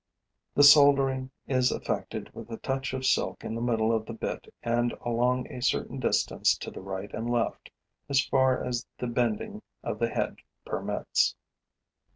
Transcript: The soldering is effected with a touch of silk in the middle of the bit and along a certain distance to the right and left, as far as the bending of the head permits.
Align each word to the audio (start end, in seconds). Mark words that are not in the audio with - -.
The 0.55 0.63
soldering 0.63 1.29
is 1.45 1.71
effected 1.71 2.33
with 2.33 2.49
a 2.49 2.57
touch 2.57 2.91
of 2.93 3.05
silk 3.05 3.43
in 3.43 3.53
the 3.53 3.61
middle 3.61 3.95
of 3.95 4.07
the 4.07 4.15
bit 4.15 4.51
and 4.63 4.93
along 5.05 5.45
a 5.51 5.61
certain 5.61 5.99
distance 5.99 6.57
to 6.57 6.71
the 6.71 6.81
right 6.81 7.13
and 7.13 7.29
left, 7.29 7.69
as 8.09 8.19
far 8.25 8.63
as 8.65 8.87
the 8.97 9.05
bending 9.05 9.61
of 9.83 9.99
the 9.99 10.09
head 10.09 10.37
permits. 10.65 11.35